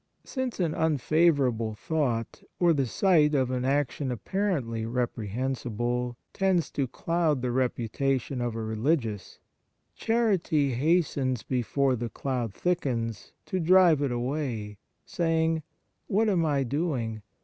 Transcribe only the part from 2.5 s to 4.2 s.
or the sight of an action